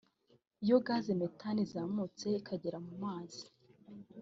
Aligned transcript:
Iyo 0.63 0.77
Gaz 0.85 1.05
Methane 1.19 1.59
izamutse 1.67 2.27
ikagera 2.39 2.77
mu 2.85 2.93
mazi 3.03 3.43